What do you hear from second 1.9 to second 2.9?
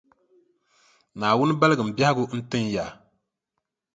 biɛhigu n-tin ya.